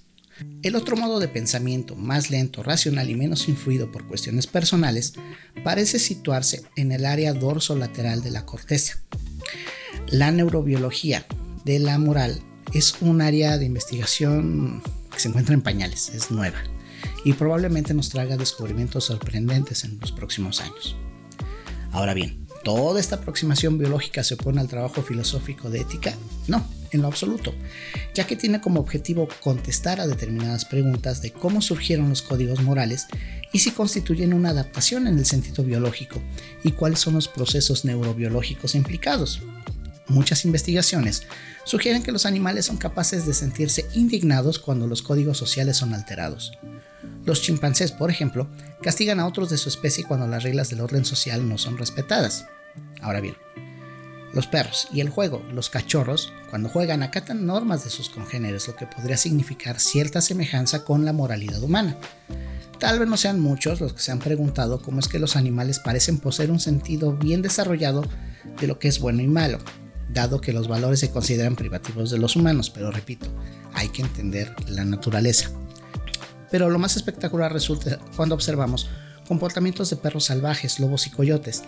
El 0.63 0.75
otro 0.75 0.97
modo 0.97 1.19
de 1.19 1.27
pensamiento, 1.27 1.95
más 1.95 2.31
lento, 2.31 2.63
racional 2.63 3.11
y 3.11 3.15
menos 3.15 3.47
influido 3.47 3.91
por 3.91 4.07
cuestiones 4.07 4.47
personales, 4.47 5.13
parece 5.63 5.99
situarse 5.99 6.63
en 6.75 6.91
el 6.91 7.05
área 7.05 7.31
dorso-lateral 7.31 8.23
de 8.23 8.31
la 8.31 8.43
corteza. 8.43 8.97
La 10.07 10.31
neurobiología 10.31 11.27
de 11.63 11.77
la 11.77 11.99
moral 11.99 12.41
es 12.73 12.95
un 13.01 13.21
área 13.21 13.59
de 13.59 13.65
investigación 13.65 14.81
que 15.11 15.19
se 15.19 15.27
encuentra 15.27 15.53
en 15.53 15.61
pañales, 15.61 16.09
es 16.09 16.31
nueva 16.31 16.57
y 17.23 17.33
probablemente 17.33 17.93
nos 17.93 18.09
traiga 18.09 18.37
descubrimientos 18.37 19.05
sorprendentes 19.05 19.83
en 19.83 19.99
los 19.99 20.11
próximos 20.11 20.61
años. 20.61 20.95
Ahora 21.91 22.13
bien, 22.13 22.47
¿toda 22.63 22.99
esta 22.99 23.17
aproximación 23.17 23.77
biológica 23.77 24.23
se 24.23 24.33
opone 24.33 24.61
al 24.61 24.67
trabajo 24.67 25.01
filosófico 25.01 25.69
de 25.69 25.81
ética? 25.81 26.13
No, 26.47 26.67
en 26.91 27.01
lo 27.01 27.07
absoluto, 27.07 27.53
ya 28.13 28.25
que 28.25 28.35
tiene 28.35 28.61
como 28.61 28.79
objetivo 28.79 29.27
contestar 29.41 29.99
a 29.99 30.07
determinadas 30.07 30.65
preguntas 30.65 31.21
de 31.21 31.31
cómo 31.31 31.61
surgieron 31.61 32.09
los 32.09 32.21
códigos 32.21 32.61
morales 32.61 33.07
y 33.51 33.59
si 33.59 33.71
constituyen 33.71 34.33
una 34.33 34.49
adaptación 34.49 35.07
en 35.07 35.17
el 35.17 35.25
sentido 35.25 35.63
biológico 35.63 36.21
y 36.63 36.71
cuáles 36.71 36.99
son 36.99 37.15
los 37.15 37.27
procesos 37.27 37.85
neurobiológicos 37.85 38.75
implicados. 38.75 39.41
Muchas 40.07 40.43
investigaciones 40.45 41.23
sugieren 41.63 42.03
que 42.03 42.11
los 42.11 42.25
animales 42.25 42.65
son 42.65 42.77
capaces 42.77 43.25
de 43.25 43.33
sentirse 43.33 43.85
indignados 43.93 44.59
cuando 44.59 44.87
los 44.87 45.01
códigos 45.01 45.37
sociales 45.37 45.77
son 45.77 45.93
alterados. 45.93 46.51
Los 47.25 47.41
chimpancés, 47.41 47.91
por 47.91 48.09
ejemplo, 48.09 48.47
castigan 48.81 49.19
a 49.19 49.27
otros 49.27 49.49
de 49.49 49.57
su 49.57 49.69
especie 49.69 50.03
cuando 50.03 50.27
las 50.27 50.43
reglas 50.43 50.69
del 50.69 50.81
orden 50.81 51.05
social 51.05 51.47
no 51.47 51.57
son 51.57 51.77
respetadas. 51.77 52.45
Ahora 53.01 53.21
bien, 53.21 53.35
los 54.33 54.47
perros 54.47 54.87
y 54.91 54.99
el 54.99 55.09
juego, 55.09 55.41
los 55.53 55.69
cachorros, 55.69 56.33
cuando 56.49 56.67
juegan 56.67 57.03
acatan 57.03 57.45
normas 57.45 57.83
de 57.83 57.91
sus 57.91 58.09
congéneres, 58.09 58.67
lo 58.67 58.75
que 58.75 58.87
podría 58.87 59.15
significar 59.15 59.79
cierta 59.79 60.21
semejanza 60.21 60.83
con 60.83 61.05
la 61.05 61.13
moralidad 61.13 61.61
humana. 61.61 61.97
Tal 62.79 62.99
vez 62.99 63.07
no 63.07 63.15
sean 63.15 63.39
muchos 63.39 63.79
los 63.79 63.93
que 63.93 64.01
se 64.01 64.11
han 64.11 64.19
preguntado 64.19 64.81
cómo 64.81 64.99
es 64.99 65.07
que 65.07 65.19
los 65.19 65.35
animales 65.35 65.79
parecen 65.79 66.17
poseer 66.17 66.51
un 66.51 66.59
sentido 66.59 67.13
bien 67.13 67.41
desarrollado 67.41 68.03
de 68.59 68.67
lo 68.67 68.79
que 68.79 68.87
es 68.89 68.99
bueno 68.99 69.21
y 69.21 69.27
malo, 69.27 69.59
dado 70.09 70.41
que 70.41 70.51
los 70.51 70.67
valores 70.67 70.99
se 70.99 71.11
consideran 71.11 71.55
privativos 71.55 72.09
de 72.11 72.17
los 72.17 72.35
humanos, 72.35 72.69
pero 72.69 72.91
repito, 72.91 73.27
hay 73.73 73.89
que 73.89 74.01
entender 74.01 74.53
la 74.67 74.83
naturaleza. 74.83 75.51
Pero 76.53 76.69
lo 76.69 76.77
más 76.77 76.95
espectacular 76.97 77.51
resulta 77.51 77.97
cuando 78.15 78.35
observamos 78.35 78.87
comportamientos 79.27 79.89
de 79.89 79.95
perros 79.95 80.25
salvajes, 80.25 80.79
lobos 80.79 81.07
y 81.07 81.09
coyotes, 81.09 81.63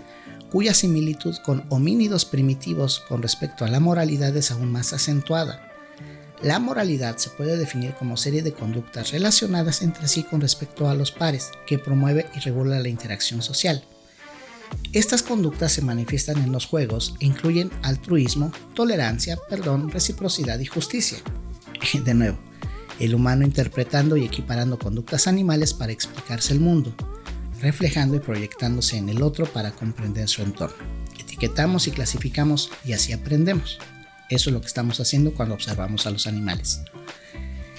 cuya 0.51 0.75
similitud 0.75 1.35
con 1.37 1.65
homínidos 1.69 2.23
primitivos 2.23 2.99
con 3.09 3.23
respecto 3.23 3.65
a 3.65 3.67
la 3.67 3.79
moralidad 3.79 4.37
es 4.37 4.51
aún 4.51 4.71
más 4.71 4.93
acentuada. 4.93 5.71
La 6.43 6.59
moralidad 6.59 7.17
se 7.17 7.31
puede 7.31 7.57
definir 7.57 7.95
como 7.95 8.15
serie 8.15 8.43
de 8.43 8.53
conductas 8.53 9.11
relacionadas 9.11 9.81
entre 9.81 10.07
sí 10.07 10.21
con 10.21 10.39
respecto 10.39 10.87
a 10.87 10.93
los 10.93 11.11
pares, 11.11 11.49
que 11.65 11.79
promueve 11.79 12.27
y 12.35 12.39
regula 12.41 12.79
la 12.79 12.89
interacción 12.89 13.41
social. 13.41 13.83
Estas 14.93 15.23
conductas 15.23 15.71
se 15.71 15.81
manifiestan 15.81 16.37
en 16.43 16.51
los 16.51 16.67
juegos 16.67 17.15
e 17.21 17.25
incluyen 17.25 17.71
altruismo, 17.81 18.51
tolerancia, 18.75 19.39
perdón, 19.49 19.89
reciprocidad 19.89 20.59
y 20.59 20.67
justicia. 20.67 21.17
De 22.05 22.13
nuevo, 22.13 22.37
el 22.99 23.15
humano 23.15 23.45
interpretando 23.45 24.17
y 24.17 24.25
equiparando 24.25 24.79
conductas 24.79 25.27
animales 25.27 25.73
para 25.73 25.91
explicarse 25.91 26.53
el 26.53 26.59
mundo, 26.59 26.93
reflejando 27.61 28.15
y 28.15 28.19
proyectándose 28.19 28.97
en 28.97 29.09
el 29.09 29.21
otro 29.21 29.45
para 29.45 29.71
comprender 29.71 30.27
su 30.27 30.41
entorno. 30.41 30.77
Etiquetamos 31.19 31.87
y 31.87 31.91
clasificamos 31.91 32.71
y 32.85 32.93
así 32.93 33.13
aprendemos. 33.13 33.79
Eso 34.29 34.49
es 34.49 34.53
lo 34.53 34.61
que 34.61 34.67
estamos 34.67 34.99
haciendo 34.99 35.33
cuando 35.33 35.55
observamos 35.55 36.07
a 36.07 36.11
los 36.11 36.27
animales. 36.27 36.81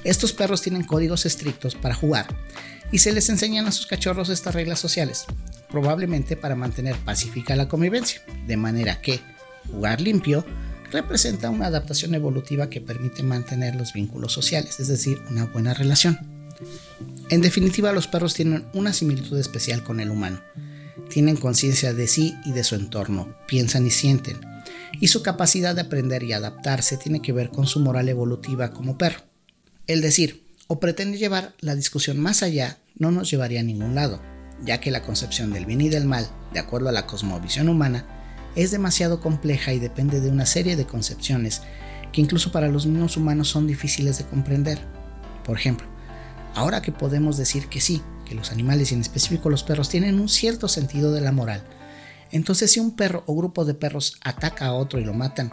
Estos 0.04 0.32
perros 0.32 0.62
tienen 0.62 0.85
códigos 0.85 1.26
estrictos 1.26 1.75
para 1.75 1.94
jugar 1.94 2.26
y 2.92 2.99
se 2.99 3.12
les 3.12 3.28
enseñan 3.28 3.66
a 3.66 3.73
sus 3.73 3.87
cachorros 3.87 4.28
estas 4.28 4.54
reglas 4.54 4.78
sociales, 4.78 5.25
probablemente 5.68 6.37
para 6.37 6.54
mantener 6.54 6.94
pacífica 6.96 7.56
la 7.56 7.68
convivencia, 7.68 8.23
de 8.46 8.56
manera 8.56 9.00
que 9.00 9.20
jugar 9.68 10.00
limpio 10.00 10.44
representa 10.90 11.50
una 11.50 11.66
adaptación 11.66 12.14
evolutiva 12.14 12.71
que 12.71 12.81
permite 12.81 13.23
mantener 13.23 13.75
los 13.75 13.93
vínculos 13.93 14.33
sociales, 14.33 14.81
es 14.81 14.88
decir, 14.88 15.21
una 15.31 15.47
buena 15.47 15.75
relación. 15.75 16.19
En 17.28 17.40
definitiva, 17.40 17.93
los 17.93 18.07
perros 18.07 18.35
tienen 18.35 18.66
una 18.73 18.93
similitud 18.93 19.38
especial 19.38 19.83
con 19.83 20.00
el 20.00 20.11
humano. 20.11 20.40
Tienen 21.11 21.37
conciencia 21.37 21.93
de 21.93 22.07
sí 22.07 22.35
y 22.45 22.52
de 22.52 22.64
su 22.64 22.75
entorno, 22.75 23.37
piensan 23.47 23.87
y 23.87 23.90
sienten, 23.90 24.40
y 25.00 25.09
su 25.09 25.23
capacidad 25.23 25.75
de 25.75 25.83
aprender 25.83 26.23
y 26.23 26.33
adaptarse 26.33 26.97
tiene 26.97 27.21
que 27.21 27.33
ver 27.33 27.50
con 27.50 27.66
su 27.66 27.81
moral 27.81 28.09
evolutiva 28.09 28.71
como 28.71 28.99
perro. 28.99 29.21
El 29.87 30.00
decir, 30.00 30.47
o 30.69 30.81
pretende 30.81 31.19
llevar 31.19 31.55
la 31.61 31.76
discusión 31.76 32.19
más 32.19 32.43
allá, 32.43 32.78
no 32.99 33.11
nos 33.11 33.31
llevaría 33.31 33.61
a 33.61 33.64
ningún 33.64 33.95
lado, 33.95 34.21
ya 34.64 34.81
que 34.81 34.90
la 34.90 35.02
concepción 35.02 35.52
del 35.52 35.66
bien 35.66 35.81
y 35.81 35.88
del 35.88 36.07
mal, 36.07 36.28
de 36.52 36.61
acuerdo 36.61 36.88
a 36.88 36.93
la 36.93 37.07
cosmovisión 37.07 37.69
humana, 37.69 38.15
es 38.56 38.70
demasiado 38.70 39.20
compleja 39.20 39.72
y 39.72 39.78
depende 39.78 40.20
de 40.20 40.30
una 40.30 40.46
serie 40.46 40.76
de 40.76 40.86
concepciones 40.86 41.62
que 42.10 42.20
incluso 42.20 42.50
para 42.50 42.68
los 42.68 42.86
mismos 42.86 43.16
humanos 43.16 43.48
son 43.48 43.66
difíciles 43.66 44.18
de 44.18 44.25
comprender. 44.25 44.78
Por 45.44 45.56
ejemplo, 45.56 45.86
ahora 46.54 46.82
que 46.82 46.90
podemos 46.90 47.36
decir 47.36 47.68
que 47.68 47.80
sí, 47.80 48.02
que 48.25 48.34
los 48.34 48.50
animales 48.50 48.90
y 48.90 48.94
en 48.94 49.02
específico 49.02 49.50
los 49.50 49.62
perros 49.62 49.88
tienen 49.88 50.18
un 50.18 50.28
cierto 50.28 50.66
sentido 50.66 51.12
de 51.12 51.20
la 51.20 51.32
moral, 51.32 51.62
entonces 52.32 52.72
si 52.72 52.80
un 52.80 52.96
perro 52.96 53.22
o 53.26 53.36
grupo 53.36 53.64
de 53.64 53.75
perros 53.75 54.18
ataca 54.25 54.66
a 54.66 54.72
otro 54.72 54.98
y 54.98 55.04
lo 55.04 55.14
matan, 55.14 55.52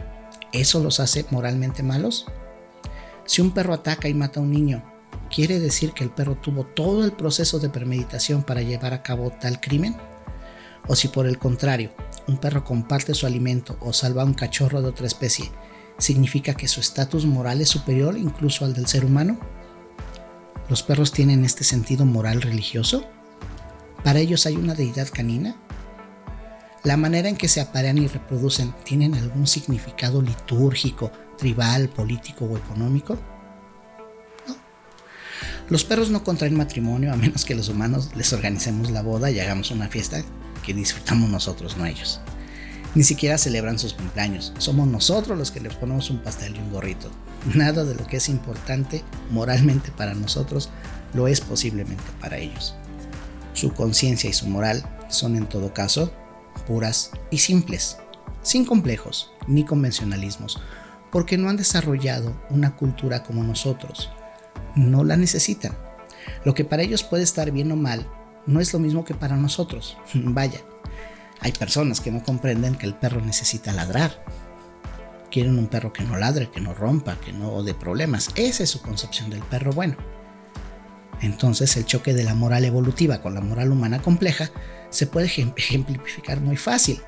¿eso 0.53 0.81
los 0.81 0.99
hace 0.99 1.25
moralmente 1.29 1.83
malos? 1.83 2.25
Si 3.25 3.41
un 3.41 3.51
perro 3.51 3.73
ataca 3.73 4.07
y 4.07 4.13
mata 4.13 4.39
a 4.39 4.43
un 4.43 4.51
niño, 4.51 4.83
¿quiere 5.33 5.59
decir 5.59 5.91
que 5.91 6.03
el 6.03 6.09
perro 6.09 6.35
tuvo 6.35 6.65
todo 6.65 7.05
el 7.05 7.11
proceso 7.11 7.59
de 7.59 7.69
premeditación 7.69 8.43
para 8.43 8.61
llevar 8.61 8.93
a 8.93 9.03
cabo 9.03 9.29
tal 9.29 9.61
crimen? 9.61 9.95
O 10.87 10.95
si 10.95 11.07
por 11.07 11.27
el 11.27 11.37
contrario, 11.37 11.91
un 12.27 12.37
perro 12.37 12.63
comparte 12.63 13.13
su 13.13 13.25
alimento 13.25 13.77
o 13.81 13.93
salva 13.93 14.21
a 14.21 14.25
un 14.25 14.33
cachorro 14.33 14.81
de 14.81 14.89
otra 14.89 15.07
especie, 15.07 15.51
¿significa 15.97 16.53
que 16.53 16.67
su 16.67 16.79
estatus 16.79 17.25
moral 17.25 17.61
es 17.61 17.69
superior 17.69 18.17
incluso 18.17 18.65
al 18.65 18.73
del 18.73 18.87
ser 18.87 19.05
humano? 19.05 19.39
¿Los 20.69 20.83
perros 20.83 21.11
tienen 21.11 21.43
este 21.43 21.63
sentido 21.63 22.05
moral 22.05 22.41
religioso? 22.41 23.05
¿Para 24.03 24.19
ellos 24.19 24.45
hay 24.45 24.55
una 24.55 24.75
deidad 24.75 25.09
canina? 25.09 25.55
¿La 26.83 26.97
manera 26.97 27.29
en 27.29 27.37
que 27.37 27.47
se 27.47 27.61
aparean 27.61 27.97
y 27.97 28.07
reproducen 28.07 28.73
tienen 28.83 29.13
algún 29.15 29.47
significado 29.47 30.21
litúrgico, 30.21 31.11
tribal, 31.37 31.89
político 31.89 32.45
o 32.45 32.57
económico? 32.57 33.17
No. 34.47 34.55
Los 35.69 35.85
perros 35.85 36.09
no 36.09 36.23
contraen 36.23 36.57
matrimonio 36.57 37.13
a 37.13 37.17
menos 37.17 37.45
que 37.45 37.55
los 37.55 37.69
humanos 37.69 38.09
les 38.15 38.33
organicemos 38.33 38.91
la 38.91 39.01
boda 39.01 39.31
y 39.31 39.39
hagamos 39.39 39.71
una 39.71 39.87
fiesta 39.87 40.23
que 40.63 40.73
disfrutamos 40.73 41.29
nosotros, 41.29 41.77
no 41.77 41.85
ellos. 41.85 42.19
Ni 42.95 43.03
siquiera 43.03 43.37
celebran 43.37 43.79
sus 43.79 43.93
cumpleaños. 43.93 44.53
Somos 44.57 44.87
nosotros 44.87 45.37
los 45.37 45.51
que 45.51 45.59
les 45.59 45.75
ponemos 45.75 46.09
un 46.09 46.19
pastel 46.19 46.55
y 46.55 46.59
un 46.59 46.71
gorrito. 46.71 47.09
Nada 47.53 47.83
de 47.83 47.95
lo 47.95 48.05
que 48.07 48.17
es 48.17 48.29
importante 48.29 49.03
moralmente 49.29 49.91
para 49.91 50.13
nosotros 50.13 50.69
lo 51.13 51.27
es 51.27 51.41
posiblemente 51.41 52.03
para 52.19 52.37
ellos. 52.37 52.75
Su 53.53 53.73
conciencia 53.73 54.29
y 54.29 54.33
su 54.33 54.47
moral 54.47 54.83
son 55.09 55.35
en 55.35 55.47
todo 55.47 55.73
caso 55.73 56.11
puras 56.67 57.11
y 57.29 57.39
simples, 57.39 57.97
sin 58.41 58.65
complejos 58.65 59.31
ni 59.47 59.65
convencionalismos, 59.65 60.61
porque 61.11 61.37
no 61.37 61.49
han 61.49 61.57
desarrollado 61.57 62.39
una 62.49 62.75
cultura 62.75 63.23
como 63.23 63.43
nosotros. 63.43 64.09
No 64.75 65.03
la 65.03 65.17
necesitan. 65.17 65.77
Lo 66.45 66.53
que 66.53 66.63
para 66.63 66.83
ellos 66.83 67.03
puede 67.03 67.23
estar 67.23 67.51
bien 67.51 67.71
o 67.71 67.75
mal 67.75 68.07
no 68.45 68.59
es 68.59 68.73
lo 68.73 68.79
mismo 68.79 69.05
que 69.05 69.13
para 69.13 69.35
nosotros. 69.35 69.97
Vaya, 70.13 70.61
hay 71.39 71.51
personas 71.51 71.99
que 71.99 72.11
no 72.11 72.23
comprenden 72.23 72.75
que 72.75 72.85
el 72.85 72.95
perro 72.95 73.21
necesita 73.21 73.73
ladrar. 73.73 74.23
Quieren 75.31 75.57
un 75.57 75.67
perro 75.67 75.91
que 75.91 76.03
no 76.03 76.15
ladre, 76.17 76.49
que 76.49 76.61
no 76.61 76.73
rompa, 76.73 77.19
que 77.19 77.33
no 77.33 77.63
dé 77.63 77.73
problemas. 77.73 78.29
Esa 78.35 78.63
es 78.63 78.69
su 78.69 78.81
concepción 78.81 79.29
del 79.29 79.41
perro 79.41 79.71
bueno. 79.71 79.97
Entonces 81.21 81.75
el 81.77 81.85
choque 81.85 82.13
de 82.13 82.23
la 82.23 82.35
moral 82.35 82.65
evolutiva 82.65 83.21
con 83.21 83.33
la 83.33 83.41
moral 83.41 83.71
humana 83.71 84.01
compleja 84.01 84.51
se 84.89 85.07
puede 85.07 85.27
ejemplificar 85.57 86.39
muy 86.39 86.57
fácil. 86.57 87.01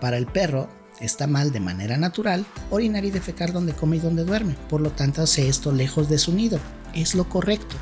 Para 0.00 0.16
el 0.16 0.26
perro 0.26 0.68
está 1.00 1.26
mal 1.26 1.52
de 1.52 1.60
manera 1.60 1.96
natural 1.96 2.44
orinar 2.70 3.04
y 3.04 3.10
defecar 3.10 3.52
donde 3.52 3.74
come 3.74 3.96
y 3.96 4.00
donde 4.00 4.24
duerme. 4.24 4.54
Por 4.68 4.80
lo 4.80 4.90
tanto 4.90 5.22
hace 5.22 5.48
esto 5.48 5.72
lejos 5.72 6.08
de 6.08 6.18
su 6.18 6.32
nido. 6.32 6.58
Es 6.94 7.14
lo 7.14 7.28
correcto. 7.28 7.76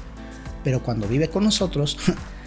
Pero 0.62 0.82
cuando 0.82 1.08
vive 1.08 1.30
con 1.30 1.44
nosotros 1.44 1.96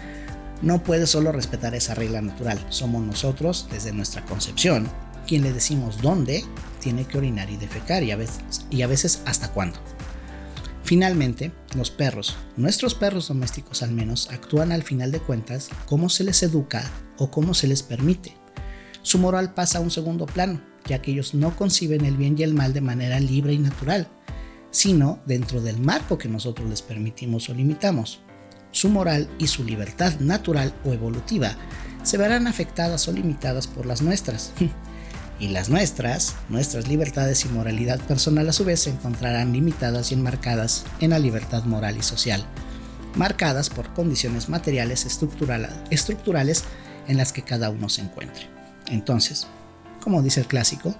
no 0.64 0.82
puede 0.82 1.06
solo 1.06 1.30
respetar 1.30 1.74
esa 1.74 1.94
regla 1.94 2.22
natural. 2.22 2.58
Somos 2.70 3.02
nosotros, 3.02 3.68
desde 3.70 3.92
nuestra 3.92 4.24
concepción, 4.24 4.88
quien 5.26 5.42
le 5.42 5.52
decimos 5.52 6.00
dónde 6.00 6.42
tiene 6.80 7.04
que 7.04 7.18
orinar 7.18 7.50
y 7.50 7.58
defecar 7.58 8.02
y 8.02 8.10
a 8.10 8.16
veces, 8.16 8.66
y 8.70 8.80
a 8.82 8.86
veces 8.86 9.22
hasta 9.26 9.52
cuándo. 9.52 9.78
Finalmente, 10.82 11.52
los 11.76 11.90
perros, 11.90 12.36
nuestros 12.56 12.94
perros 12.94 13.28
domésticos 13.28 13.82
al 13.82 13.92
menos, 13.92 14.30
actúan 14.30 14.72
al 14.72 14.82
final 14.82 15.12
de 15.12 15.20
cuentas 15.20 15.68
como 15.86 16.08
se 16.08 16.24
les 16.24 16.42
educa 16.42 16.90
o 17.18 17.30
como 17.30 17.52
se 17.54 17.68
les 17.68 17.82
permite. 17.82 18.34
Su 19.02 19.18
moral 19.18 19.52
pasa 19.52 19.78
a 19.78 19.80
un 19.82 19.90
segundo 19.90 20.24
plano, 20.24 20.62
ya 20.86 21.00
que 21.00 21.10
ellos 21.10 21.34
no 21.34 21.56
conciben 21.56 22.06
el 22.06 22.16
bien 22.16 22.36
y 22.38 22.42
el 22.42 22.54
mal 22.54 22.72
de 22.72 22.80
manera 22.80 23.20
libre 23.20 23.52
y 23.52 23.58
natural, 23.58 24.08
sino 24.70 25.20
dentro 25.26 25.60
del 25.60 25.78
marco 25.78 26.16
que 26.16 26.28
nosotros 26.28 26.68
les 26.68 26.80
permitimos 26.80 27.48
o 27.50 27.54
limitamos 27.54 28.23
su 28.74 28.88
moral 28.88 29.30
y 29.38 29.46
su 29.46 29.64
libertad 29.64 30.18
natural 30.18 30.74
o 30.84 30.92
evolutiva 30.92 31.56
se 32.02 32.18
verán 32.18 32.48
afectadas 32.48 33.06
o 33.08 33.12
limitadas 33.12 33.66
por 33.68 33.86
las 33.86 34.02
nuestras. 34.02 34.52
y 35.38 35.48
las 35.48 35.68
nuestras, 35.68 36.34
nuestras 36.48 36.88
libertades 36.88 37.44
y 37.44 37.48
moralidad 37.48 38.00
personal 38.00 38.48
a 38.48 38.52
su 38.52 38.64
vez 38.64 38.80
se 38.80 38.90
encontrarán 38.90 39.52
limitadas 39.52 40.10
y 40.10 40.14
enmarcadas 40.14 40.84
en 41.00 41.10
la 41.10 41.18
libertad 41.18 41.64
moral 41.64 41.96
y 41.96 42.02
social, 42.02 42.44
marcadas 43.14 43.70
por 43.70 43.92
condiciones 43.94 44.48
materiales 44.48 45.06
estructurales 45.90 46.64
en 47.06 47.16
las 47.16 47.32
que 47.32 47.42
cada 47.42 47.70
uno 47.70 47.88
se 47.88 48.02
encuentre. 48.02 48.48
Entonces, 48.88 49.46
como 50.00 50.22
dice 50.22 50.40
el 50.40 50.46
clásico, 50.46 50.94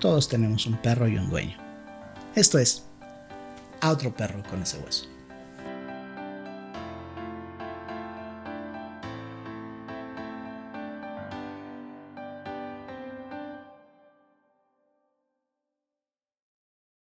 todos 0.00 0.28
tenemos 0.28 0.66
un 0.66 0.76
perro 0.76 1.08
y 1.08 1.16
un 1.18 1.28
dueño. 1.28 1.56
Esto 2.34 2.58
es, 2.58 2.84
a 3.80 3.90
otro 3.90 4.14
perro 4.14 4.42
con 4.48 4.62
ese 4.62 4.78
hueso. 4.78 5.09